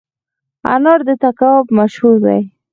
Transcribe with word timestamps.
انار 0.73 0.99
د 1.07 1.09
تګاب 1.23 1.65
مشهور 1.77 2.15
دي 2.25 2.39